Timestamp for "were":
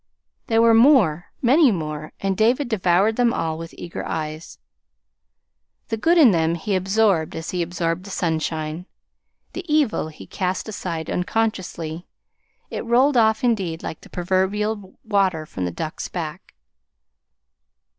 0.63-0.73